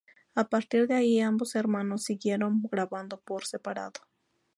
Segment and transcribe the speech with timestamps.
[0.33, 4.01] A partir de ahí ambos hermanos siguieron grabando por separado.